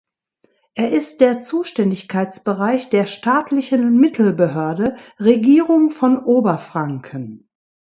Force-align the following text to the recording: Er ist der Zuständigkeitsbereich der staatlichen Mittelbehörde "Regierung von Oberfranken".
Er 0.73 0.89
ist 0.93 1.21
der 1.21 1.43
Zuständigkeitsbereich 1.43 2.89
der 2.89 3.05
staatlichen 3.05 3.99
Mittelbehörde 3.99 4.97
"Regierung 5.19 5.91
von 5.91 6.17
Oberfranken". 6.17 7.47